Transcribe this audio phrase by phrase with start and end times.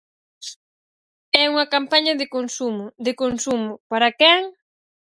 [1.39, 4.41] E unha campaña de consumo, de consumo ¿para quen?